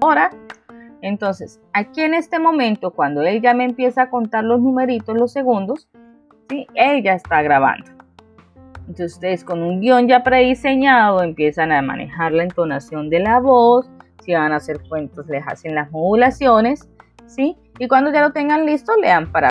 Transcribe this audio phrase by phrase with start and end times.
[0.00, 0.30] hora.
[1.02, 5.32] Entonces, aquí en este momento, cuando él ya me empieza a contar los numeritos, los
[5.32, 5.88] segundos,
[6.48, 6.66] ¿sí?
[6.74, 7.90] él ya está grabando.
[8.88, 13.90] Entonces, ustedes con un guion ya prediseñado empiezan a manejar la entonación de la voz.
[14.24, 16.88] Si van a hacer cuentos, les hacen las modulaciones,
[17.26, 17.56] ¿sí?
[17.78, 19.50] Y cuando ya lo tengan listo, le dan para.